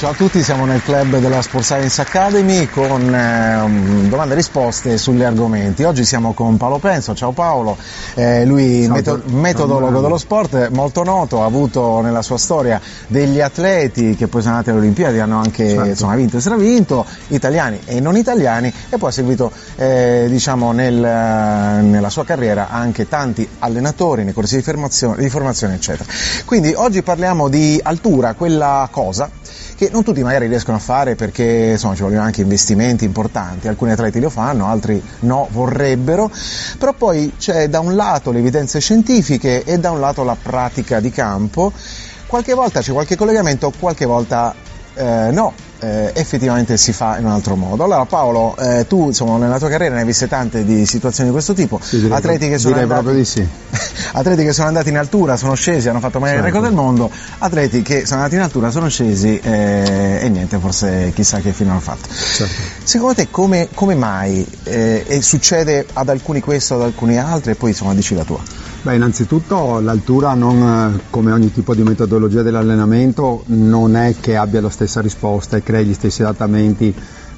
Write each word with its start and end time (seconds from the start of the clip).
Ciao 0.00 0.12
a 0.12 0.14
tutti, 0.14 0.42
siamo 0.42 0.64
nel 0.64 0.82
club 0.82 1.18
della 1.18 1.42
Sports 1.42 1.66
Science 1.66 2.00
Academy 2.00 2.66
con 2.70 3.14
eh, 3.14 4.08
domande 4.08 4.32
e 4.32 4.36
risposte 4.36 4.96
sugli 4.96 5.22
argomenti. 5.22 5.82
Oggi 5.82 6.06
siamo 6.06 6.32
con 6.32 6.56
Paolo 6.56 6.78
Penso, 6.78 7.14
ciao 7.14 7.32
Paolo, 7.32 7.76
eh, 8.14 8.46
lui 8.46 8.84
Ciao, 8.84 8.94
meto- 8.94 9.22
metodologo 9.26 9.92
ciao. 9.92 10.00
dello 10.00 10.16
sport, 10.16 10.70
molto 10.70 11.02
noto, 11.02 11.42
ha 11.42 11.44
avuto 11.44 12.00
nella 12.00 12.22
sua 12.22 12.38
storia 12.38 12.80
degli 13.08 13.42
atleti 13.42 14.16
che 14.16 14.26
poi 14.26 14.40
sono 14.40 14.54
andati 14.54 14.70
alle 14.70 14.78
Olimpiadi, 14.78 15.18
hanno 15.18 15.36
anche 15.38 15.68
Certo. 15.68 15.86
insomma, 15.88 16.14
vinto 16.14 16.38
e 16.38 16.40
stravinto, 16.40 17.04
italiani 17.28 17.80
e 17.84 18.00
non 18.00 18.16
italiani 18.16 18.72
e 18.88 18.96
poi 18.96 19.10
ha 19.10 19.12
seguito 19.12 19.52
eh, 19.76 20.28
diciamo, 20.30 20.72
nel, 20.72 20.94
nella 20.94 22.08
sua 22.08 22.24
carriera 22.24 22.70
anche 22.70 23.06
tanti 23.06 23.46
allenatori 23.58 24.24
nei 24.24 24.32
corsi 24.32 24.56
di 24.56 24.62
formazione, 24.62 25.20
di 25.20 25.28
formazione 25.28 25.74
eccetera. 25.74 26.10
Quindi 26.46 26.72
oggi 26.74 27.02
parliamo 27.02 27.50
di 27.50 27.78
altura, 27.82 28.32
quella 28.32 28.88
cosa 28.90 29.28
che 29.80 29.88
non 29.90 30.04
tutti 30.04 30.22
magari 30.22 30.46
riescono 30.46 30.76
a 30.76 30.80
fare 30.80 31.14
perché 31.14 31.70
insomma, 31.70 31.94
ci 31.94 32.02
vogliono 32.02 32.22
anche 32.22 32.42
investimenti 32.42 33.06
importanti, 33.06 33.66
alcuni 33.66 33.92
atleti 33.92 34.20
lo 34.20 34.28
fanno, 34.28 34.66
altri 34.66 35.02
no, 35.20 35.48
vorrebbero, 35.50 36.30
però 36.76 36.92
poi 36.92 37.32
c'è 37.38 37.66
da 37.70 37.80
un 37.80 37.94
lato 37.94 38.30
le 38.30 38.40
evidenze 38.40 38.78
scientifiche 38.78 39.64
e 39.64 39.78
da 39.78 39.90
un 39.90 39.98
lato 39.98 40.22
la 40.22 40.36
pratica 40.40 41.00
di 41.00 41.08
campo, 41.08 41.72
qualche 42.26 42.52
volta 42.52 42.80
c'è 42.80 42.92
qualche 42.92 43.16
collegamento, 43.16 43.72
qualche 43.78 44.04
volta 44.04 44.54
eh, 44.92 45.30
no, 45.32 45.54
eh, 45.80 46.12
effettivamente 46.14 46.76
si 46.76 46.92
fa 46.92 47.18
in 47.18 47.24
un 47.24 47.32
altro 47.32 47.56
modo. 47.56 47.84
Allora 47.84 48.04
Paolo, 48.04 48.56
eh, 48.56 48.86
tu 48.86 49.06
insomma 49.06 49.36
nella 49.38 49.58
tua 49.58 49.68
carriera 49.68 49.94
ne 49.94 50.00
hai 50.00 50.06
viste 50.06 50.28
tante 50.28 50.64
di 50.64 50.86
situazioni 50.86 51.28
di 51.28 51.34
questo 51.34 51.54
tipo, 51.54 51.78
Sì, 51.82 52.00
direi 52.00 52.16
atleti 52.16 52.48
che 52.48 52.58
sono 52.58 52.76
andati... 52.76 53.14
di 53.14 53.24
sì. 53.24 53.46
atleti 54.12 54.44
che 54.44 54.52
sono 54.52 54.68
andati 54.68 54.88
in 54.88 54.98
altura, 54.98 55.36
sono 55.36 55.54
scesi, 55.54 55.88
hanno 55.88 56.00
fatto 56.00 56.18
magari 56.18 56.38
il 56.38 56.44
Certo. 56.44 56.56
record 56.58 56.74
del 56.74 56.84
mondo, 56.84 57.10
atleti 57.38 57.82
che 57.82 58.04
sono 58.06 58.20
andati 58.20 58.36
in 58.36 58.42
altura, 58.42 58.70
sono 58.70 58.88
scesi 58.88 59.38
eh, 59.42 60.18
e 60.22 60.28
niente, 60.28 60.58
forse 60.58 61.12
chissà 61.14 61.38
che 61.40 61.52
fine 61.52 61.70
hanno 61.70 61.80
fatto. 61.80 62.08
Certo. 62.12 62.54
Secondo 62.82 63.14
te 63.14 63.28
come, 63.30 63.68
come 63.74 63.94
mai 63.94 64.46
eh, 64.64 65.18
succede 65.22 65.86
ad 65.92 66.08
alcuni 66.08 66.40
questo, 66.40 66.74
ad 66.74 66.82
alcuni 66.82 67.18
altri 67.18 67.52
e 67.52 67.54
poi 67.54 67.70
insomma 67.70 67.94
dici 67.94 68.14
la 68.14 68.24
tua? 68.24 68.40
Beh, 68.82 68.94
innanzitutto 68.94 69.78
l'altura 69.80 70.32
non, 70.32 70.94
eh, 70.96 71.00
come 71.10 71.32
ogni 71.32 71.52
tipo 71.52 71.74
di 71.74 71.82
metodologia 71.82 72.40
dell'allenamento, 72.40 73.42
non 73.46 73.94
è 73.94 74.14
che 74.18 74.36
abbia 74.36 74.62
la 74.62 74.70
stessa 74.70 75.02
risposta 75.02 75.56
e 75.58 75.62
crei 75.70 75.86
gli 75.86 75.94
stessi 75.94 76.22
adattamenti 76.22 76.92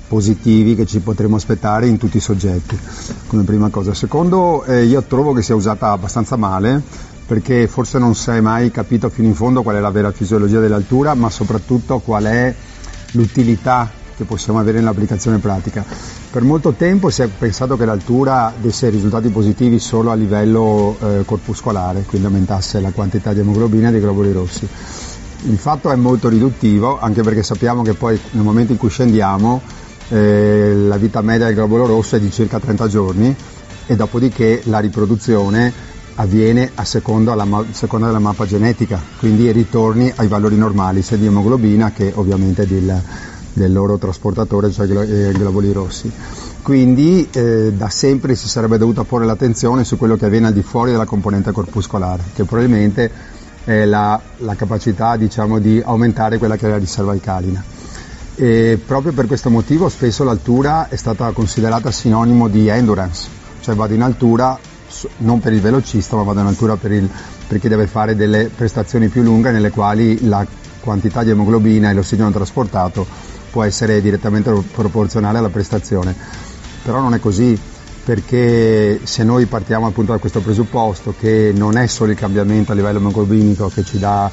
positivi 0.08 0.74
che 0.74 0.86
ci 0.86 1.00
potremmo 1.00 1.36
aspettare 1.36 1.86
in 1.86 1.98
tutti 1.98 2.16
i 2.16 2.20
soggetti, 2.20 2.78
come 3.26 3.44
prima 3.44 3.68
cosa. 3.68 3.94
Secondo, 3.94 4.64
eh, 4.64 4.84
io 4.84 5.02
trovo 5.02 5.32
che 5.32 5.42
sia 5.42 5.54
usata 5.54 5.90
abbastanza 5.90 6.36
male 6.36 6.82
perché 7.24 7.66
forse 7.66 7.98
non 7.98 8.14
si 8.14 8.30
è 8.30 8.40
mai 8.40 8.70
capito 8.70 9.08
fino 9.08 9.28
in 9.28 9.34
fondo 9.34 9.62
qual 9.62 9.76
è 9.76 9.80
la 9.80 9.90
vera 9.90 10.10
fisiologia 10.10 10.60
dell'altura, 10.60 11.14
ma 11.14 11.30
soprattutto 11.30 12.00
qual 12.00 12.24
è 12.24 12.54
l'utilità 13.12 13.90
che 14.16 14.24
possiamo 14.24 14.58
avere 14.58 14.78
nell'applicazione 14.78 15.38
pratica. 15.38 15.84
Per 16.30 16.42
molto 16.42 16.72
tempo 16.72 17.10
si 17.10 17.22
è 17.22 17.28
pensato 17.28 17.76
che 17.76 17.84
l'altura 17.84 18.52
desse 18.58 18.88
risultati 18.88 19.28
positivi 19.28 19.78
solo 19.78 20.10
a 20.10 20.14
livello 20.14 20.96
eh, 21.00 21.24
corpuscolare, 21.24 22.04
quindi 22.06 22.26
aumentasse 22.26 22.80
la 22.80 22.90
quantità 22.90 23.32
di 23.32 23.40
emoglobina 23.40 23.88
e 23.88 23.92
di 23.92 24.00
globuli 24.00 24.32
rossi. 24.32 24.68
Il 25.44 25.58
fatto 25.58 25.90
è 25.90 25.96
molto 25.96 26.28
riduttivo, 26.28 27.00
anche 27.00 27.22
perché 27.22 27.42
sappiamo 27.42 27.82
che 27.82 27.94
poi 27.94 28.18
nel 28.30 28.44
momento 28.44 28.72
in 28.72 28.78
cui 28.78 28.90
scendiamo 28.90 29.60
eh, 30.08 30.72
la 30.74 30.96
vita 30.96 31.20
media 31.20 31.46
del 31.46 31.56
globulo 31.56 31.86
rosso 31.86 32.14
è 32.14 32.20
di 32.20 32.30
circa 32.30 32.60
30 32.60 32.86
giorni 32.86 33.34
e 33.86 33.96
dopodiché 33.96 34.62
la 34.66 34.78
riproduzione 34.78 35.72
avviene 36.14 36.70
a 36.74 36.84
seconda, 36.84 37.34
ma- 37.44 37.64
seconda 37.72 38.06
della 38.06 38.20
mappa 38.20 38.46
genetica, 38.46 39.02
quindi 39.18 39.50
ritorni 39.50 40.12
ai 40.14 40.28
valori 40.28 40.56
normali 40.56 41.02
sia 41.02 41.16
di 41.16 41.26
emoglobina 41.26 41.90
che 41.90 42.12
ovviamente 42.14 42.64
del, 42.64 43.02
del 43.52 43.72
loro 43.72 43.98
trasportatore, 43.98 44.70
cioè 44.70 44.86
glo- 44.86 45.02
eh, 45.02 45.32
globuli 45.32 45.72
rossi. 45.72 46.12
Quindi 46.62 47.28
eh, 47.32 47.72
da 47.72 47.88
sempre 47.88 48.36
si 48.36 48.48
sarebbe 48.48 48.78
dovuta 48.78 49.02
porre 49.02 49.24
l'attenzione 49.24 49.82
su 49.82 49.96
quello 49.96 50.16
che 50.16 50.26
avviene 50.26 50.46
al 50.46 50.52
di 50.52 50.62
fuori 50.62 50.92
della 50.92 51.04
componente 51.04 51.50
corpuscolare, 51.50 52.22
che 52.32 52.44
probabilmente 52.44 53.10
è 53.64 53.84
la, 53.84 54.20
la 54.38 54.54
capacità 54.54 55.16
diciamo, 55.16 55.58
di 55.58 55.80
aumentare 55.84 56.38
quella 56.38 56.56
che 56.56 56.66
è 56.66 56.70
la 56.70 56.78
riserva 56.78 57.12
alcalina. 57.12 57.62
E 58.34 58.80
proprio 58.84 59.12
per 59.12 59.26
questo 59.26 59.50
motivo 59.50 59.88
spesso 59.88 60.24
l'altura 60.24 60.88
è 60.88 60.96
stata 60.96 61.30
considerata 61.32 61.90
sinonimo 61.90 62.48
di 62.48 62.66
endurance, 62.68 63.28
cioè 63.60 63.74
vado 63.74 63.94
in 63.94 64.02
altura 64.02 64.58
non 65.18 65.40
per 65.40 65.52
il 65.52 65.60
velocista 65.60 66.16
ma 66.16 66.22
vado 66.22 66.40
in 66.40 66.46
altura 66.46 66.76
per, 66.76 66.92
il- 66.92 67.08
per 67.46 67.58
chi 67.58 67.68
deve 67.68 67.86
fare 67.86 68.14
delle 68.14 68.50
prestazioni 68.54 69.08
più 69.08 69.22
lunghe 69.22 69.50
nelle 69.50 69.70
quali 69.70 70.26
la 70.28 70.46
quantità 70.80 71.22
di 71.22 71.30
emoglobina 71.30 71.90
e 71.90 71.94
l'ossigeno 71.94 72.30
trasportato 72.30 73.06
può 73.50 73.62
essere 73.62 74.00
direttamente 74.00 74.50
pro- 74.50 74.64
proporzionale 74.70 75.38
alla 75.38 75.48
prestazione. 75.50 76.14
Però 76.82 77.00
non 77.00 77.14
è 77.14 77.20
così 77.20 77.58
perché 78.04 79.00
se 79.04 79.22
noi 79.22 79.46
partiamo 79.46 79.86
appunto 79.86 80.12
da 80.12 80.18
questo 80.18 80.40
presupposto 80.40 81.14
che 81.18 81.52
non 81.54 81.76
è 81.76 81.86
solo 81.86 82.10
il 82.10 82.16
cambiamento 82.16 82.72
a 82.72 82.74
livello 82.74 82.98
emoglobinico 82.98 83.68
che 83.68 83.84
ci 83.84 83.98
dà 83.98 84.30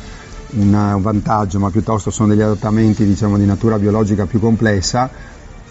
un 0.51 0.97
vantaggio, 0.99 1.59
ma 1.59 1.69
piuttosto 1.69 2.09
sono 2.09 2.29
degli 2.29 2.41
adattamenti 2.41 3.05
diciamo, 3.05 3.37
di 3.37 3.45
natura 3.45 3.77
biologica 3.77 4.25
più 4.25 4.39
complessa, 4.39 5.09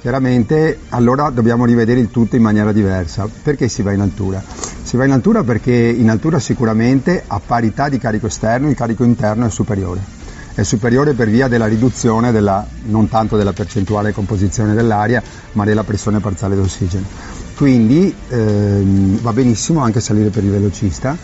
chiaramente 0.01 0.79
allora 0.91 1.31
dobbiamo 1.31 1.65
rivedere 1.65 1.99
il 1.99 2.11
tutto 2.11 2.37
in 2.37 2.43
maniera 2.43 2.71
diversa. 2.71 3.29
Perché 3.43 3.69
si 3.69 3.83
va 3.83 3.93
in 3.93 4.01
altura? 4.01 4.41
Si 4.83 4.97
va 4.97 5.05
in 5.05 5.13
altura 5.13 5.43
perché 5.43 5.73
in 5.73 6.09
altura 6.09 6.39
sicuramente 6.39 7.25
a 7.27 7.41
parità 7.45 7.89
di 7.89 7.99
carico 7.99 8.29
esterno 8.29 8.71
il 8.71 8.77
carico 8.77 9.03
interno 9.03 9.47
è 9.47 9.51
superiore. 9.51 10.17
È 10.55 10.63
superiore 10.63 11.13
per 11.13 11.29
via 11.29 11.47
della 11.47 11.67
riduzione 11.67 12.33
della, 12.33 12.67
non 12.87 13.09
tanto 13.09 13.37
della 13.37 13.53
percentuale 13.53 14.13
composizione 14.13 14.75
dell'aria, 14.75 15.23
ma 15.53 15.65
della 15.65 15.85
pressione 15.85 16.21
parziale 16.21 16.57
d'ossigeno. 16.57 17.38
Quindi 17.59 18.15
ehm, 18.29 19.19
va 19.19 19.33
benissimo 19.33 19.81
anche 19.81 19.99
salire 19.99 20.31
per 20.31 20.45
il 20.45 20.51
velocista, 20.51 21.17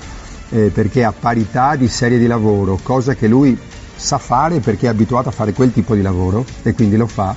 eh, 0.51 0.73
perché 0.75 1.05
a 1.05 1.13
parità 1.13 1.77
di 1.77 1.87
serie 1.87 2.19
di 2.19 2.27
lavoro, 2.27 2.77
cosa 2.83 3.15
che 3.15 3.29
lui 3.29 3.57
sa 3.95 4.19
fare 4.19 4.59
perché 4.59 4.87
è 4.87 4.89
abituato 4.89 5.29
a 5.29 5.31
fare 5.31 5.53
quel 5.53 5.71
tipo 5.71 5.95
di 5.95 6.03
lavoro 6.03 6.45
e 6.65 6.75
quindi 6.75 6.97
lo 6.97 7.07
fa, 7.07 7.37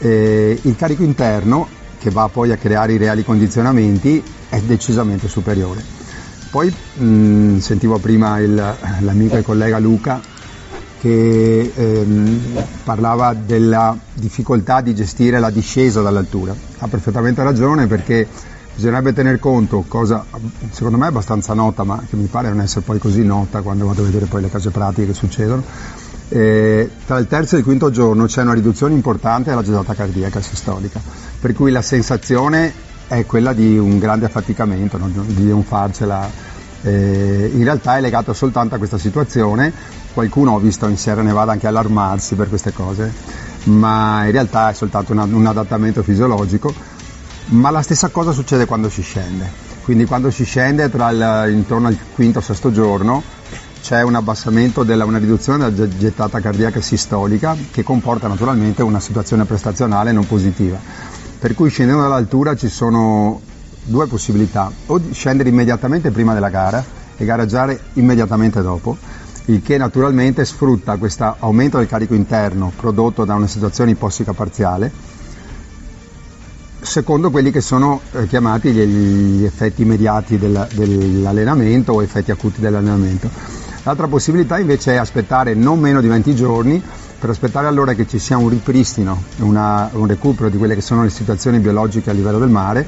eh, 0.00 0.58
il 0.62 0.76
carico 0.76 1.04
interno, 1.04 1.66
che 1.98 2.10
va 2.10 2.28
poi 2.28 2.52
a 2.52 2.56
creare 2.56 2.92
i 2.92 2.98
reali 2.98 3.24
condizionamenti, 3.24 4.22
è 4.50 4.60
decisamente 4.60 5.26
superiore. 5.26 5.82
Poi 6.50 6.70
mh, 6.70 7.56
sentivo 7.60 7.98
prima 7.98 8.40
il- 8.40 8.54
l'amico 9.00 9.38
e 9.38 9.42
collega 9.42 9.78
Luca 9.78 10.20
che 11.00 11.72
ehm, 11.74 12.62
parlava 12.84 13.32
della 13.32 13.96
difficoltà 14.12 14.82
di 14.82 14.94
gestire 14.94 15.38
la 15.38 15.48
discesa 15.48 16.02
dall'altura. 16.02 16.67
Ha 16.80 16.86
perfettamente 16.86 17.42
ragione 17.42 17.86
perché 17.86 18.26
bisognerebbe 18.74 19.12
tener 19.12 19.40
conto, 19.40 19.84
cosa 19.88 20.24
secondo 20.70 20.98
me 20.98 21.06
abbastanza 21.06 21.52
nota, 21.52 21.82
ma 21.82 22.00
che 22.08 22.14
mi 22.14 22.26
pare 22.26 22.48
non 22.48 22.60
essere 22.60 22.82
poi 22.82 22.98
così 22.98 23.24
nota 23.24 23.60
quando 23.60 23.86
vado 23.86 24.02
a 24.02 24.04
vedere 24.04 24.26
poi 24.26 24.42
le 24.42 24.50
cose 24.50 24.70
pratiche 24.70 25.08
che 25.08 25.14
succedono. 25.14 25.64
eh, 26.28 26.88
tra 27.06 27.18
il 27.18 27.26
terzo 27.26 27.56
e 27.56 27.58
il 27.58 27.64
quinto 27.64 27.90
giorno 27.90 28.26
c'è 28.26 28.42
una 28.42 28.52
riduzione 28.52 28.94
importante 28.94 29.50
della 29.50 29.62
gesata 29.62 29.94
cardiaca 29.94 30.40
sistolica, 30.40 31.00
per 31.40 31.54
cui 31.54 31.72
la 31.72 31.82
sensazione 31.82 32.72
è 33.08 33.24
quella 33.26 33.52
di 33.52 33.78
un 33.78 33.98
grande 33.98 34.26
affaticamento, 34.26 34.98
no? 34.98 35.08
di 35.08 35.48
non 35.48 35.64
farcela. 35.64 36.30
Eh, 36.82 37.50
in 37.52 37.64
realtà 37.64 37.96
è 37.96 38.00
legata 38.00 38.32
soltanto 38.32 38.76
a 38.76 38.78
questa 38.78 38.98
situazione, 38.98 39.72
qualcuno 40.12 40.52
ho 40.52 40.58
visto 40.60 40.86
in 40.86 40.96
Sierra 40.96 41.22
Nevada 41.22 41.50
anche 41.50 41.66
allarmarsi 41.66 42.36
per 42.36 42.48
queste 42.48 42.72
cose, 42.72 43.12
ma 43.64 44.24
in 44.24 44.32
realtà 44.32 44.70
è 44.70 44.74
soltanto 44.74 45.12
una- 45.12 45.24
un 45.24 45.46
adattamento 45.46 46.02
fisiologico, 46.02 46.72
ma 47.46 47.70
la 47.70 47.82
stessa 47.82 48.08
cosa 48.08 48.32
succede 48.32 48.66
quando 48.66 48.88
si 48.88 49.02
scende, 49.02 49.50
quindi 49.84 50.04
quando 50.04 50.30
si 50.30 50.44
scende 50.44 50.84
il- 50.84 51.50
intorno 51.52 51.88
al 51.88 51.96
quinto 52.14 52.38
o 52.38 52.42
sesto 52.42 52.70
giorno 52.70 53.22
c'è 53.80 54.02
un 54.02 54.16
abbassamento 54.16 54.82
della 54.82 55.04
una 55.04 55.18
riduzione 55.18 55.58
della 55.58 55.74
ge- 55.88 55.96
gettata 55.98 56.40
cardiaca 56.40 56.80
sistolica 56.80 57.56
che 57.70 57.82
comporta 57.82 58.26
naturalmente 58.28 58.82
una 58.82 59.00
situazione 59.00 59.44
prestazionale 59.44 60.12
non 60.12 60.26
positiva. 60.26 60.78
Per 61.38 61.54
cui 61.54 61.70
scendendo 61.70 62.02
dall'altura 62.02 62.56
ci 62.56 62.68
sono 62.68 63.40
due 63.84 64.06
possibilità, 64.08 64.70
o 64.86 65.00
scendere 65.12 65.48
immediatamente 65.48 66.10
prima 66.10 66.34
della 66.34 66.48
gara 66.50 66.84
e 67.16 67.24
gareggiare 67.24 67.80
immediatamente 67.94 68.60
dopo, 68.60 68.98
il 69.48 69.62
che 69.62 69.78
naturalmente 69.78 70.44
sfrutta 70.44 70.96
questo 70.96 71.36
aumento 71.38 71.78
del 71.78 71.86
carico 71.86 72.14
interno 72.14 72.72
prodotto 72.74 73.24
da 73.24 73.34
una 73.34 73.46
situazione 73.46 73.92
ipossica 73.92 74.32
parziale, 74.32 74.90
secondo 76.80 77.30
quelli 77.30 77.50
che 77.50 77.60
sono 77.60 78.00
eh, 78.12 78.26
chiamati 78.26 78.70
gli, 78.70 79.44
effetti 79.44 79.82
immediati 79.82 80.38
del, 80.38 80.68
dell'allenamento 80.72 81.92
o 81.92 82.02
effetti 82.02 82.30
acuti 82.30 82.60
dell'allenamento. 82.60 83.30
L'altra 83.84 84.06
possibilità 84.06 84.58
invece 84.58 84.92
è 84.92 84.96
aspettare 84.96 85.54
non 85.54 85.80
meno 85.80 86.00
di 86.00 86.08
20 86.08 86.34
giorni 86.34 86.82
per 87.18 87.30
aspettare 87.30 87.66
allora 87.66 87.94
che 87.94 88.06
ci 88.06 88.18
sia 88.18 88.36
un 88.36 88.48
ripristino, 88.48 89.22
una, 89.38 89.88
un 89.94 90.06
recupero 90.06 90.50
di 90.50 90.58
quelle 90.58 90.74
che 90.74 90.82
sono 90.82 91.02
le 91.02 91.10
situazioni 91.10 91.58
biologiche 91.58 92.10
a 92.10 92.12
livello 92.12 92.38
del 92.38 92.50
mare, 92.50 92.86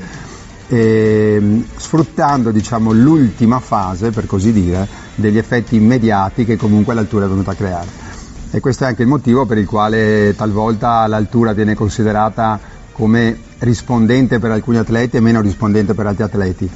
e, 0.73 1.65
sfruttando 1.77 2.53
diciamo, 2.53 2.93
l'ultima 2.93 3.59
fase, 3.59 4.11
per 4.11 4.27
così 4.27 4.53
dire, 4.53 4.87
degli 5.17 5.37
effetti 5.37 5.75
immediati 5.75 6.45
che 6.45 6.57
comunque 6.57 6.95
l'altura 6.95 7.25
è 7.25 7.29
venuta 7.29 7.51
a 7.51 7.55
creare. 7.55 7.89
E 8.53 8.61
questo 8.61 8.85
è 8.85 8.87
anche 8.87 9.03
il 9.03 9.09
motivo 9.09 9.47
per 9.47 9.59
il 9.59 9.67
quale 9.67 10.33
talvolta 10.37 11.07
l'altura 11.09 11.53
viene 11.53 11.75
considerata 11.75 12.59
come 12.93 13.37
rispondente 13.59 14.39
per 14.39 14.53
alcuni 14.53 14.79
atleti 14.79 15.17
e 15.17 15.21
meno 15.21 15.41
rispondente 15.41 15.95
per 15.95 16.07
altri 16.07 16.23
atleti 16.23 16.71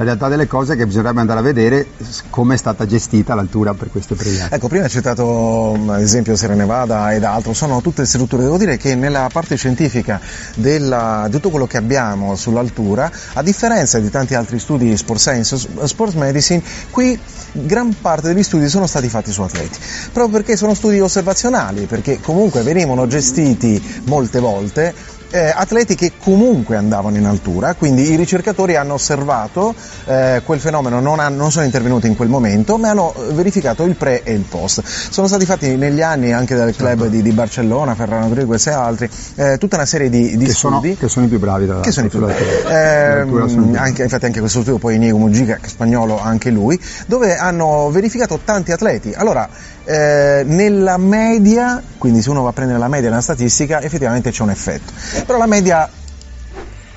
la 0.00 0.06
realtà 0.06 0.28
delle 0.28 0.46
cose 0.46 0.72
è 0.72 0.76
che 0.76 0.86
bisognerebbe 0.86 1.20
andare 1.20 1.40
a 1.40 1.42
vedere 1.42 1.88
come 2.30 2.54
è 2.54 2.56
stata 2.56 2.86
gestita 2.86 3.34
l'altura 3.34 3.74
per 3.74 3.90
queste 3.90 4.14
previsioni. 4.14 4.48
Ecco, 4.50 4.66
prima 4.66 4.84
hai 4.84 4.90
citato 4.90 5.74
ad 5.74 6.00
esempio 6.00 6.36
Sierra 6.36 6.54
Nevada 6.54 7.12
ed 7.12 7.22
altro, 7.22 7.52
sono 7.52 7.82
tutte 7.82 8.06
strutture, 8.06 8.44
devo 8.44 8.56
dire 8.56 8.78
che 8.78 8.94
nella 8.94 9.28
parte 9.30 9.56
scientifica 9.56 10.18
della, 10.54 11.24
di 11.26 11.32
tutto 11.32 11.50
quello 11.50 11.66
che 11.66 11.76
abbiamo 11.76 12.34
sull'altura, 12.34 13.10
a 13.34 13.42
differenza 13.42 13.98
di 13.98 14.08
tanti 14.08 14.34
altri 14.34 14.58
studi 14.58 14.96
sport 14.96 15.20
science, 15.20 15.68
sports 15.84 16.14
medicine, 16.14 16.62
qui 16.90 17.20
gran 17.52 17.94
parte 18.00 18.28
degli 18.28 18.42
studi 18.42 18.70
sono 18.70 18.86
stati 18.86 19.10
fatti 19.10 19.30
su 19.30 19.42
atleti, 19.42 19.78
proprio 20.14 20.38
perché 20.38 20.56
sono 20.56 20.72
studi 20.72 20.98
osservazionali, 20.98 21.84
perché 21.84 22.20
comunque 22.20 22.62
venivano 22.62 23.06
gestiti 23.06 24.02
molte 24.04 24.40
volte 24.40 25.18
eh, 25.30 25.52
atleti 25.54 25.94
che 25.94 26.12
comunque 26.18 26.76
andavano 26.76 27.16
in 27.16 27.26
altura, 27.26 27.74
quindi 27.74 28.10
i 28.10 28.16
ricercatori 28.16 28.76
hanno 28.76 28.94
osservato 28.94 29.74
eh, 30.06 30.42
quel 30.44 30.60
fenomeno, 30.60 31.00
non, 31.00 31.20
ha, 31.20 31.28
non, 31.28 31.50
sono 31.50 31.64
intervenuti 31.64 32.06
in 32.06 32.16
quel 32.16 32.28
momento, 32.28 32.76
ma 32.78 32.90
hanno 32.90 33.14
verificato 33.32 33.84
il 33.84 33.94
pre 33.94 34.22
e 34.22 34.32
il 34.32 34.44
post. 34.48 34.82
Sono 34.84 35.26
stati 35.26 35.44
fatti 35.44 35.76
negli 35.76 36.02
anni 36.02 36.32
anche 36.32 36.54
dal 36.54 36.74
club 36.74 37.00
certo. 37.00 37.08
di, 37.08 37.22
di, 37.22 37.30
Barcellona, 37.32 37.94
Ferrano 37.94 38.28
Rodriguez 38.28 38.66
e 38.66 38.70
altri, 38.70 39.08
eh, 39.36 39.56
tutta 39.58 39.76
una 39.76 39.86
serie 39.86 40.08
di, 40.08 40.36
di 40.36 40.44
che 40.46 40.52
studi. 40.52 40.94
Sono, 40.94 40.96
che 40.98 41.08
sono 41.08 41.26
i 41.26 41.28
più 41.28 41.38
bravi 41.38 41.66
da 41.66 41.80
Che 41.80 41.92
sono 41.92 42.06
i 42.06 42.08
più 42.08 42.18
bravi. 42.18 42.34
Eh, 42.68 43.76
anche, 43.76 44.02
infatti 44.02 44.24
anche 44.24 44.40
questo 44.40 44.60
studio, 44.60 44.78
poi 44.78 44.96
Inigo 44.96 45.18
Mugica, 45.18 45.58
spagnolo 45.64 46.20
anche 46.20 46.50
lui, 46.50 46.80
dove 47.06 47.36
hanno 47.36 47.90
verificato 47.90 48.40
tanti 48.44 48.72
atleti. 48.72 49.12
Allora, 49.14 49.48
eh, 49.90 50.44
nella 50.44 50.96
media, 50.98 51.82
quindi 51.98 52.22
se 52.22 52.30
uno 52.30 52.42
va 52.42 52.50
a 52.50 52.52
prendere 52.52 52.78
la 52.78 52.86
media 52.86 53.08
nella 53.08 53.20
statistica, 53.20 53.80
effettivamente 53.82 54.30
c'è 54.30 54.42
un 54.44 54.50
effetto. 54.50 54.92
Però 55.26 55.36
la 55.36 55.46
media 55.46 55.88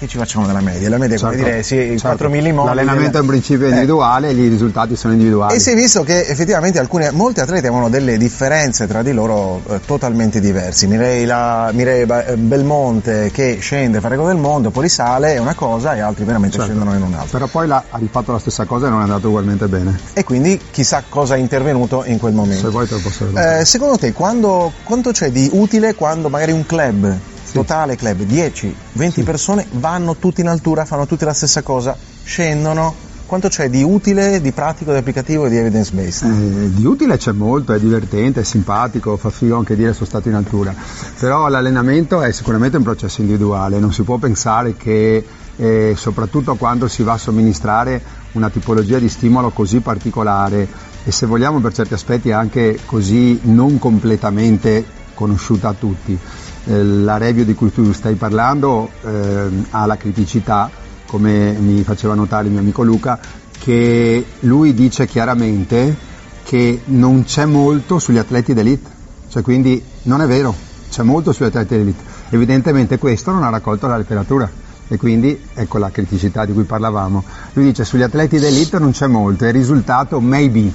che 0.04 0.08
ci 0.10 0.18
facciamo 0.18 0.46
della 0.46 0.62
media? 0.62 0.90
La 0.90 0.98
media 0.98 1.16
è 1.16 1.20
certo, 1.20 1.38
come 1.38 1.50
dire, 1.50 1.64
sì, 1.64 1.76
certo. 1.76 2.08
4 2.08 2.30
millimoli. 2.30 2.68
L'allenamento 2.68 3.18
è 3.18 3.22
un 3.22 3.28
principio 3.28 3.68
individuale 3.68 4.30
eh. 4.30 4.34
i 4.34 4.48
risultati 4.48 4.96
sono 4.96 5.14
individuali. 5.14 5.56
E 5.56 5.60
si 5.60 5.72
è 5.72 5.76
visto 5.76 6.04
che 6.04 6.26
effettivamente 6.28 6.80
alcuni, 6.80 7.08
molti 7.12 7.40
atleti 7.40 7.66
avevano 7.66 7.90
delle 7.90 8.18
differenze 8.18 8.86
tra 8.88 9.02
di 9.02 9.14
loro 9.14 9.62
eh, 9.68 9.80
totalmente 9.86 10.40
diversi. 10.40 10.88
Mirei, 10.88 11.26
la, 11.26 11.72
Mirei 11.74 12.02
eh, 12.02 12.36
Belmonte 12.36 13.32
che 13.32 13.58
scende, 13.62 14.02
fa 14.02 14.10
record 14.10 14.28
del 14.28 14.38
mondo, 14.38 14.70
poi 14.72 14.84
risale 14.84 15.36
è 15.36 15.38
una 15.38 15.56
cosa 15.56 15.96
e 15.96 16.02
altri 16.02 16.26
veramente 16.26 16.58
certo. 16.58 16.72
scendono 16.72 16.96
in 16.96 17.04
un'altra. 17.04 17.30
Però 17.32 17.48
poi 17.48 17.68
la, 17.68 17.84
ha 17.90 17.98
rifatto 17.98 18.32
la 18.32 18.40
stessa 18.40 18.66
cosa 18.66 18.88
e 18.88 18.90
non 18.90 19.00
è 19.00 19.04
andato 19.04 19.30
ugualmente 19.30 19.68
bene. 19.68 19.98
E 20.14 20.24
quindi 20.24 20.60
chissà 20.72 21.04
cosa 21.08 21.36
è 21.36 21.38
intervenuto 21.38 22.04
in 22.06 22.20
quel 22.20 22.34
momento. 22.34 22.66
Se 22.66 22.70
vuoi 22.70 22.88
te 22.88 22.96
lo 22.96 23.00
posso 23.00 23.30
eh, 23.36 23.66
Secondo 23.66 23.98
te 23.98 24.12
quando, 24.12 24.72
quanto 24.84 25.12
c'è 25.12 25.32
di 25.32 25.50
utile 25.54 25.96
quando 25.96 26.30
magari 26.30 26.52
un 26.52 26.66
club 26.66 27.18
totale 27.54 27.96
club 27.96 28.24
10, 28.24 28.76
20 28.94 29.14
sì. 29.14 29.24
persone 29.24 29.66
vanno 29.72 30.16
tutti 30.16 30.42
in 30.42 30.48
altura, 30.48 30.86
fanno 30.86 31.06
tutti 31.06 31.24
la 31.24 31.34
stessa 31.34 31.62
cosa, 31.62 31.96
scendono. 32.24 33.12
Quanto 33.26 33.48
c'è 33.48 33.70
di 33.70 33.82
utile, 33.82 34.42
di 34.42 34.52
pratico, 34.52 34.92
di 34.92 34.98
applicativo 34.98 35.46
e 35.46 35.50
di 35.50 35.58
evidence 35.58 35.92
based? 35.94 36.30
Eh, 36.30 36.74
di 36.74 36.86
utile 36.86 37.18
c'è 37.18 37.32
molto, 37.32 37.74
è 37.74 37.80
divertente, 37.80 38.42
è 38.42 38.44
simpatico, 38.44 39.18
fa 39.18 39.30
figo 39.30 39.56
anche 39.56 39.76
dire 39.76 39.94
sono 39.94 40.06
stato 40.06 40.28
in 40.28 40.36
altura. 40.36 40.76
Però 41.18 41.48
l'allenamento 41.48 42.22
è 42.22 42.32
sicuramente 42.32 42.78
un 42.78 42.84
processo 42.84 43.22
individuale, 43.22 43.80
non 43.80 43.94
si 43.94 44.04
può 44.04 44.18
pensare 44.18 44.76
che 44.76 45.26
eh, 45.56 45.94
soprattutto 45.96 46.56
quando 46.56 46.88
si 46.88 47.04
va 47.04 47.14
a 47.14 47.18
somministrare 47.18 48.02
una 48.34 48.50
tipologia 48.50 49.00
di 49.00 49.10
stimolo 49.10 49.52
così 49.52 49.80
particolare 49.80 50.68
e 51.04 51.12
se 51.12 51.26
vogliamo 51.26 51.60
per 51.60 51.74
certi 51.74 51.94
aspetti 51.94 52.32
anche 52.32 52.80
così 52.86 53.40
non 53.44 53.78
completamente 53.78 55.02
conosciuta 55.14 55.70
a 55.70 55.74
tutti, 55.74 56.18
la 56.66 57.18
review 57.18 57.46
di 57.46 57.54
cui 57.54 57.72
tu 57.72 57.92
stai 57.92 58.16
parlando 58.16 58.90
eh, 59.04 59.50
ha 59.72 59.86
la 59.86 59.98
criticità, 59.98 60.70
come 61.06 61.52
mi 61.54 61.84
faceva 61.84 62.14
notare 62.14 62.46
il 62.46 62.52
mio 62.52 62.62
amico 62.62 62.84
Luca, 62.84 63.20
che 63.60 64.26
lui 64.42 64.74
dice 64.74 65.06
chiaramente 65.06 65.96
che 66.44 66.82
non 66.86 67.24
c'è 67.24 67.46
molto 67.46 68.00
sugli 68.00 68.18
atleti 68.18 68.54
d'elite, 68.54 68.90
cioè 69.30 69.42
quindi 69.42 69.82
non 70.04 70.22
è 70.22 70.28
vero, 70.28 70.56
c'è 70.90 71.04
molto 71.04 71.32
sugli 71.32 71.48
atleti 71.48 71.76
d'elite. 71.76 72.04
Evidentemente 72.30 72.98
questo 72.98 73.32
non 73.32 73.44
ha 73.44 73.50
raccolto 73.50 73.88
la 73.88 73.98
letteratura 73.98 74.50
e 74.88 74.98
quindi 74.98 75.40
ecco 75.54 75.78
la 75.78 75.92
criticità 75.92 76.46
di 76.46 76.54
cui 76.54 76.64
parlavamo. 76.64 77.24
Lui 77.54 77.66
dice 77.66 77.86
sugli 77.86 78.02
atleti 78.02 78.40
d'elite 78.40 78.80
non 78.80 78.92
c'è 78.92 79.08
molto, 79.08 79.46
il 79.46 79.54
risultato 79.54 80.20
maybe. 80.20 80.72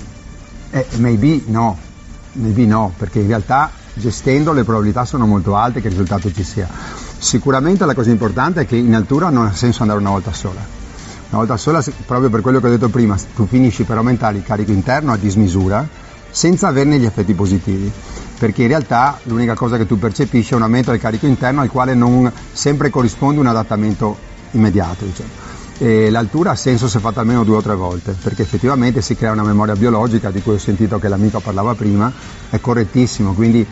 Eh, 0.71 0.87
maybe 0.97 1.43
no, 1.47 1.79
maybe 2.33 2.67
no, 2.67 2.93
perché 2.97 3.21
in 3.21 3.27
realtà 3.27 3.71
gestendo 3.99 4.53
le 4.53 4.65
probabilità 4.65 5.05
sono 5.05 5.27
molto 5.27 5.57
alte 5.57 5.81
che 5.81 5.89
il 5.89 5.93
risultato 5.93 6.33
ci 6.33 6.45
sia. 6.45 6.69
Sicuramente 7.19 7.85
la 7.85 7.95
cosa 7.95 8.11
importante 8.11 8.63
è 8.63 8.67
che 8.67 8.77
in 8.77 8.95
altura 8.95 9.31
non 9.31 9.47
ha 9.47 9.55
senso 9.55 9.83
andare 9.83 10.01
una 10.01 10.11
volta 10.11 10.33
sola. 10.33 10.61
Una 11.31 11.39
volta 11.39 11.57
sola, 11.57 11.85
proprio 12.07 12.31
per 12.31 12.41
quello 12.41 12.61
che 12.61 12.69
ho 12.69 12.71
detto 12.71 12.89
prima, 12.89 13.17
tu 13.35 13.47
finisci 13.47 13.85
per 13.85 13.99
aumentare 13.99 14.39
il 14.39 14.45
carico 14.45 14.73
interno 14.73 15.13
a 15.13 15.17
dismisura 15.17 15.87
senza 16.31 16.69
averne 16.69 16.99
gli 16.99 17.05
effetti 17.05 17.35
positivi, 17.35 17.91
perché 18.39 18.63
in 18.63 18.69
realtà 18.69 19.19
l'unica 19.25 19.55
cosa 19.55 19.77
che 19.77 19.87
tu 19.87 19.99
percepisci 19.99 20.53
è 20.53 20.57
un 20.57 20.63
aumento 20.63 20.91
del 20.91 21.01
carico 21.01 21.27
interno 21.27 21.61
al 21.61 21.69
quale 21.69 21.95
non 21.95 22.31
sempre 22.53 22.91
corrisponde 22.91 23.41
un 23.41 23.47
adattamento 23.47 24.17
immediato. 24.53 25.05
Diciamo. 25.05 25.58
E 25.81 26.11
l'altura 26.11 26.51
ha 26.51 26.57
senso 26.57 26.89
se 26.89 26.99
fatta 26.99 27.21
almeno 27.21 27.45
due 27.45 27.57
o 27.57 27.63
tre 27.63 27.77
volte, 27.77 28.17
perché 28.21 28.43
effettivamente 28.43 29.01
si 29.01 29.15
crea 29.15 29.31
una 29.31 29.45
memoria 29.45 29.77
biologica 29.77 30.31
di 30.31 30.43
cui 30.43 30.55
ho 30.55 30.59
sentito 30.59 30.99
che 30.99 31.07
l'amico 31.07 31.39
parlava 31.39 31.75
prima, 31.75 32.13
è 32.51 32.59
correttissimo, 32.59 33.33
quindi 33.33 33.65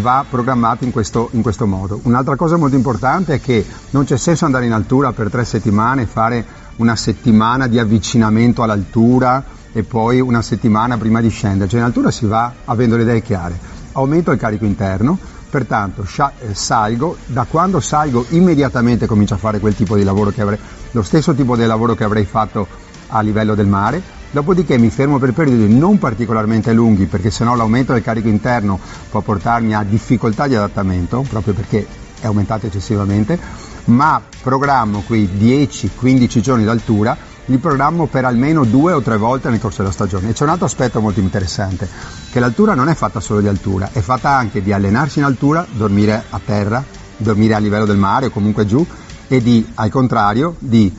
va 0.00 0.24
programmato 0.28 0.82
in 0.84 0.90
questo, 0.90 1.28
in 1.32 1.42
questo 1.42 1.66
modo. 1.66 2.00
Un'altra 2.02 2.34
cosa 2.34 2.56
molto 2.56 2.74
importante 2.74 3.34
è 3.34 3.40
che 3.40 3.64
non 3.90 4.04
c'è 4.04 4.16
senso 4.16 4.44
andare 4.44 4.66
in 4.66 4.72
altura 4.72 5.12
per 5.12 5.30
tre 5.30 5.44
settimane 5.44 6.06
fare 6.06 6.44
una 6.76 6.96
settimana 6.96 7.68
di 7.68 7.78
avvicinamento 7.78 8.62
all'altura 8.62 9.44
e 9.72 9.84
poi 9.84 10.20
una 10.20 10.42
settimana 10.42 10.96
prima 10.98 11.20
di 11.20 11.28
scendere, 11.28 11.70
cioè 11.70 11.78
in 11.78 11.86
altura 11.86 12.10
si 12.10 12.26
va 12.26 12.52
avendo 12.64 12.96
le 12.96 13.02
idee 13.02 13.22
chiare. 13.22 13.56
Aumento 13.92 14.32
il 14.32 14.38
carico 14.38 14.64
interno, 14.64 15.18
pertanto 15.48 16.02
eh, 16.02 16.54
salgo, 16.54 17.16
da 17.26 17.46
quando 17.48 17.78
salgo 17.78 18.24
immediatamente 18.30 19.06
comincio 19.06 19.34
a 19.34 19.38
fare 19.38 19.60
quel 19.60 19.76
tipo 19.76 19.96
di 19.96 20.02
lavoro 20.02 20.30
che 20.30 20.40
avrei, 20.40 20.58
lo 20.92 21.02
stesso 21.02 21.34
tipo 21.34 21.56
di 21.56 21.66
lavoro 21.66 21.94
che 21.94 22.04
avrei 22.04 22.24
fatto 22.24 22.66
a 23.08 23.20
livello 23.20 23.54
del 23.54 23.66
mare, 23.66 24.02
dopodiché 24.30 24.78
mi 24.78 24.90
fermo 24.90 25.18
per 25.18 25.32
periodi 25.32 25.72
non 25.72 25.98
particolarmente 25.98 26.72
lunghi 26.72 27.06
perché 27.06 27.30
sennò 27.30 27.54
l'aumento 27.54 27.92
del 27.92 28.02
carico 28.02 28.28
interno 28.28 28.78
può 29.10 29.20
portarmi 29.20 29.74
a 29.74 29.82
difficoltà 29.82 30.46
di 30.46 30.54
adattamento, 30.54 31.24
proprio 31.28 31.52
perché 31.52 31.86
è 32.20 32.26
aumentato 32.26 32.66
eccessivamente, 32.66 33.38
ma 33.86 34.22
programmo 34.40 35.02
quei 35.06 35.28
10-15 35.38 36.40
giorni 36.40 36.64
d'altura 36.64 37.16
li 37.46 37.58
programmo 37.58 38.06
per 38.06 38.24
almeno 38.24 38.64
due 38.64 38.92
o 38.92 39.02
tre 39.02 39.16
volte 39.16 39.50
nel 39.50 39.58
corso 39.58 39.82
della 39.82 39.92
stagione. 39.92 40.30
E 40.30 40.32
c'è 40.32 40.44
un 40.44 40.50
altro 40.50 40.66
aspetto 40.66 41.00
molto 41.00 41.20
interessante, 41.20 41.88
che 42.30 42.40
l'altura 42.40 42.74
non 42.74 42.88
è 42.88 42.94
fatta 42.94 43.20
solo 43.20 43.40
di 43.40 43.48
altura, 43.48 43.90
è 43.92 44.00
fatta 44.00 44.30
anche 44.30 44.62
di 44.62 44.72
allenarsi 44.72 45.18
in 45.18 45.24
altura, 45.24 45.66
dormire 45.68 46.22
a 46.30 46.40
terra, 46.44 46.82
dormire 47.16 47.54
a 47.54 47.58
livello 47.58 47.84
del 47.84 47.96
mare 47.96 48.26
o 48.26 48.30
comunque 48.30 48.64
giù, 48.64 48.86
e 49.32 49.40
di, 49.40 49.66
al 49.76 49.88
contrario, 49.88 50.56
di 50.58 50.94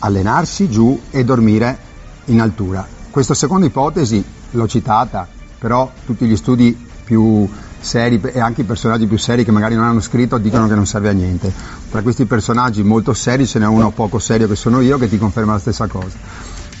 allenarsi 0.00 0.68
giù 0.68 1.00
e 1.08 1.22
dormire 1.22 1.78
in 2.24 2.40
altura. 2.40 2.84
Questa 3.08 3.32
seconda 3.32 3.64
ipotesi 3.64 4.24
l'ho 4.50 4.66
citata, 4.66 5.28
però 5.56 5.88
tutti 6.04 6.26
gli 6.26 6.34
studi 6.34 6.76
più 7.04 7.48
seri 7.78 8.20
e 8.20 8.40
anche 8.40 8.62
i 8.62 8.64
personaggi 8.64 9.06
più 9.06 9.16
seri 9.18 9.44
che 9.44 9.52
magari 9.52 9.76
non 9.76 9.84
hanno 9.84 10.00
scritto 10.00 10.36
dicono 10.38 10.66
che 10.66 10.74
non 10.74 10.84
serve 10.84 11.10
a 11.10 11.12
niente. 11.12 11.52
Tra 11.88 12.02
questi 12.02 12.24
personaggi 12.24 12.82
molto 12.82 13.14
seri 13.14 13.46
ce 13.46 13.60
n'è 13.60 13.66
uno 13.68 13.92
poco 13.92 14.18
serio 14.18 14.48
che 14.48 14.56
sono 14.56 14.80
io 14.80 14.98
che 14.98 15.08
ti 15.08 15.16
conferma 15.16 15.52
la 15.52 15.58
stessa 15.60 15.86
cosa. 15.86 16.16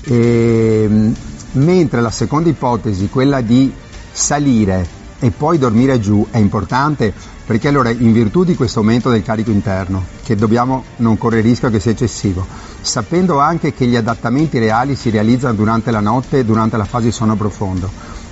E, 0.02 0.82
ehm, 0.88 1.14
mentre 1.52 2.00
la 2.00 2.10
seconda 2.10 2.48
ipotesi, 2.48 3.08
quella 3.08 3.40
di 3.42 3.72
salire 4.10 4.98
e 5.20 5.30
poi 5.30 5.56
dormire 5.56 6.00
giù, 6.00 6.26
è 6.32 6.38
importante 6.38 7.14
Perché 7.50 7.66
allora 7.66 7.90
in 7.90 8.12
virtù 8.12 8.44
di 8.44 8.54
questo 8.54 8.78
aumento 8.78 9.10
del 9.10 9.24
carico 9.24 9.50
interno, 9.50 10.04
che 10.22 10.36
dobbiamo 10.36 10.84
non 10.98 11.18
correre 11.18 11.42
rischio 11.42 11.68
che 11.68 11.80
sia 11.80 11.90
eccessivo, 11.90 12.46
sapendo 12.80 13.40
anche 13.40 13.74
che 13.74 13.86
gli 13.86 13.96
adattamenti 13.96 14.60
reali 14.60 14.94
si 14.94 15.10
realizzano 15.10 15.54
durante 15.54 15.90
la 15.90 15.98
notte 15.98 16.38
e 16.38 16.44
durante 16.44 16.76
la 16.76 16.84
fase 16.84 17.06
di 17.06 17.10
sonno 17.10 17.34
profondo, 17.34 17.90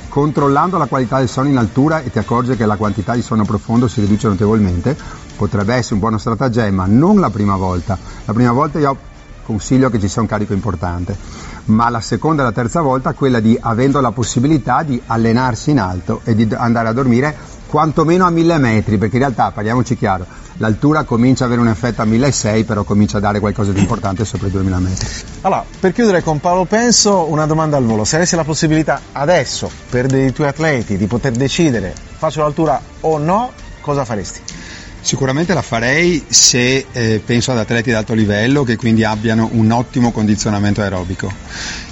controllando 0.09 0.79
la 0.79 0.87
qualità 0.87 1.19
del 1.19 1.29
sonno 1.29 1.49
in 1.49 1.57
altura 1.57 2.01
e 2.01 2.13
ti 2.13 2.21
accorgi 2.21 2.55
che 2.55 2.65
la 2.65 2.77
quantità 2.77 3.15
di 3.15 3.23
sonno 3.23 3.45
profondo 3.45 3.89
si 3.89 4.01
riduce 4.03 4.29
notevolmente, 4.29 4.97
potrebbe 5.35 5.75
essere 5.75 5.95
un 5.95 6.01
buono 6.01 6.19
stratagemma, 6.19 6.87
non 6.87 7.19
la 7.19 7.31
prima 7.31 7.57
volta. 7.57 7.99
La 8.25 8.33
prima 8.33 8.53
volta 8.53 8.79
io 8.79 8.97
consiglio 9.43 9.91
che 9.91 9.99
ci 9.99 10.07
sia 10.07 10.23
un 10.23 10.29
carico 10.29 10.53
importante, 10.53 11.17
ma 11.65 11.89
la 11.89 12.01
seconda 12.01 12.43
e 12.43 12.45
la 12.45 12.53
terza 12.53 12.83
volta 12.83 13.15
quella 13.15 13.41
di 13.41 13.59
avendo 13.61 14.01
la 14.01 14.13
possibilità 14.13 14.85
di 14.85 15.03
allenarsi 15.07 15.73
in 15.73 15.81
alto 15.81 16.21
e 16.23 16.37
di 16.37 16.47
andare 16.55 16.87
a 16.87 16.93
dormire 16.93 17.57
quantomeno 17.69 18.27
a 18.27 18.31
mille 18.31 18.59
metri, 18.59 18.99
perché 18.99 19.17
in 19.17 19.23
realtà, 19.23 19.51
parliamoci 19.51 19.97
chiaro, 19.97 20.27
l'altura 20.57 21.05
comincia 21.05 21.45
ad 21.45 21.51
avere 21.53 21.67
un 21.67 21.73
effetto 21.73 22.03
a 22.03 22.05
1600, 22.05 22.65
però 22.65 22.83
comincia 22.85 23.19
a 23.19 23.21
dare 23.21 23.41
qualcosa 23.41 23.73
di 23.73 23.81
importante 23.81 24.25
sopra 24.25 24.49
i 24.49 24.51
2000 24.51 24.79
metri. 24.79 25.09
Allora, 25.43 25.65
per 25.79 25.93
chiudere 25.93 26.23
con 26.23 26.41
Paolo 26.41 26.65
Penso, 26.65 27.31
una 27.31 27.47
domanda 27.47 27.77
al 27.77 27.85
volo. 27.85 28.05
Se 28.05 28.17
avessi 28.17 28.35
la 28.37 28.45
possibilità 28.45 29.01
adesso, 29.13 29.71
per 29.91 30.07
dei 30.07 30.33
tuoi 30.33 30.49
atleti, 30.49 30.97
di 30.97 31.07
poter 31.07 31.33
decidere 31.33 31.95
faccio 32.19 32.41
l'altura 32.41 32.81
o 33.01 33.19
no, 33.19 33.53
cosa 33.81 34.05
faresti? 34.05 34.41
Sicuramente 35.01 35.55
la 35.55 35.63
farei 35.63 36.25
se 36.29 36.87
eh, 36.91 37.23
penso 37.25 37.53
ad 37.53 37.59
atleti 37.59 37.91
di 37.91 37.95
alto 37.95 38.13
livello 38.13 38.65
che 38.65 38.77
quindi 38.77 39.05
abbiano 39.05 39.49
un 39.53 39.71
ottimo 39.71 40.11
condizionamento 40.11 40.83
aerobico. 40.83 41.33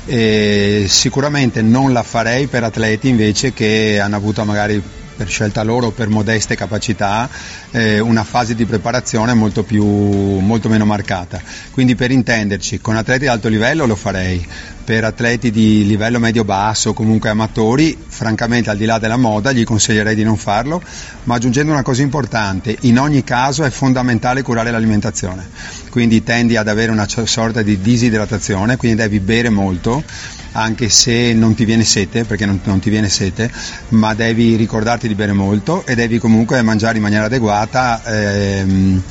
E 0.04 0.86
sicuramente 0.88 1.62
non 1.62 1.92
la 1.92 2.02
farei 2.02 2.48
per 2.48 2.64
atleti 2.64 3.08
invece 3.08 3.52
che 3.52 4.00
hanno 4.00 4.16
avuto 4.16 4.44
magari 4.44 4.82
per 5.16 5.28
scelta 5.28 5.62
loro, 5.62 5.90
per 5.90 6.08
modeste 6.08 6.54
capacità, 6.54 7.28
eh, 7.70 7.98
una 7.98 8.22
fase 8.22 8.54
di 8.54 8.66
preparazione 8.66 9.32
molto, 9.34 9.64
più, 9.64 9.84
molto 9.84 10.68
meno 10.68 10.84
marcata. 10.84 11.40
Quindi 11.70 11.94
per 11.94 12.10
intenderci, 12.10 12.80
con 12.80 12.96
atleti 12.96 13.20
di 13.20 13.26
alto 13.28 13.48
livello 13.48 13.86
lo 13.86 13.96
farei, 13.96 14.46
per 14.86 15.02
atleti 15.02 15.50
di 15.50 15.84
livello 15.84 16.20
medio-basso, 16.20 16.94
comunque 16.94 17.28
amatori, 17.28 17.98
francamente 18.06 18.70
al 18.70 18.76
di 18.76 18.84
là 18.84 19.00
della 19.00 19.16
moda 19.16 19.50
gli 19.50 19.64
consiglierei 19.64 20.14
di 20.14 20.22
non 20.22 20.36
farlo, 20.36 20.80
ma 21.24 21.34
aggiungendo 21.34 21.72
una 21.72 21.82
cosa 21.82 22.02
importante, 22.02 22.76
in 22.82 23.00
ogni 23.00 23.24
caso 23.24 23.64
è 23.64 23.70
fondamentale 23.70 24.42
curare 24.42 24.70
l'alimentazione, 24.70 25.44
quindi 25.90 26.22
tendi 26.22 26.56
ad 26.56 26.68
avere 26.68 26.92
una 26.92 27.08
sorta 27.08 27.62
di 27.62 27.80
disidratazione, 27.80 28.76
quindi 28.76 29.02
devi 29.02 29.18
bere 29.18 29.48
molto, 29.48 30.04
anche 30.52 30.88
se 30.88 31.32
non 31.32 31.54
ti 31.56 31.64
viene 31.64 31.82
sete, 31.82 32.24
perché 32.24 32.46
non, 32.46 32.60
non 32.62 32.78
ti 32.78 32.88
viene 32.88 33.08
sete, 33.08 33.50
ma 33.88 34.14
devi 34.14 34.54
ricordarti 34.54 35.08
di 35.08 35.16
bere 35.16 35.32
molto 35.32 35.84
e 35.84 35.96
devi 35.96 36.20
comunque 36.20 36.62
mangiare 36.62 36.96
in 36.96 37.02
maniera 37.02 37.24
adeguata. 37.24 38.02
Ehm, 38.04 39.02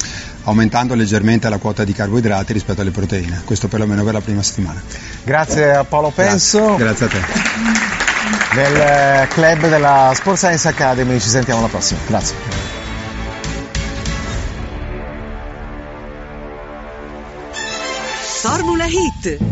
aumentando 0.45 0.95
leggermente 0.95 1.49
la 1.49 1.57
quota 1.57 1.83
di 1.83 1.93
carboidrati 1.93 2.53
rispetto 2.53 2.81
alle 2.81 2.91
proteine, 2.91 3.41
questo 3.45 3.67
perlomeno 3.67 4.03
per 4.03 4.13
la 4.13 4.21
prima 4.21 4.41
settimana. 4.41 4.81
Grazie 5.23 5.73
a 5.73 5.83
Paolo 5.83 6.11
Penso. 6.11 6.75
Grazie, 6.75 6.85
Grazie 6.85 7.05
a 7.05 7.09
te. 7.09 7.73
Del 8.55 9.27
club 9.27 9.67
della 9.67 10.11
Sport 10.15 10.37
Science 10.37 10.67
Academy, 10.67 11.19
ci 11.19 11.29
sentiamo 11.29 11.59
alla 11.59 11.69
prossima. 11.69 11.99
Grazie. 12.07 12.54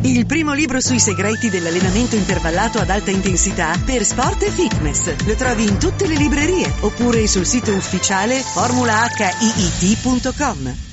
Il 0.01 0.27
primo 0.27 0.53
libro 0.53 0.79
sui 0.79 0.99
segreti 0.99 1.49
dell'allenamento 1.49 2.15
intervallato 2.15 2.77
ad 2.79 2.89
alta 2.89 3.09
intensità 3.09 3.73
per 3.83 4.05
sport 4.05 4.43
e 4.43 4.51
fitness. 4.51 5.25
Lo 5.25 5.33
trovi 5.35 5.63
in 5.63 5.79
tutte 5.79 6.05
le 6.05 6.15
librerie 6.15 6.71
oppure 6.81 7.25
sul 7.27 7.45
sito 7.45 7.73
ufficiale 7.73 8.35
formulahiit.com. 8.35 10.92